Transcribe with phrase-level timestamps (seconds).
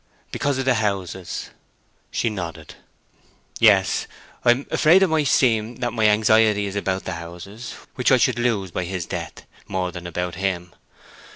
[0.31, 1.51] "Because of the houses?"
[2.09, 2.73] She nodded.
[3.59, 4.07] "Yes.
[4.43, 8.17] I am afraid it may seem that my anxiety is about those houses, which I
[8.17, 10.73] should lose by his death, more than about him.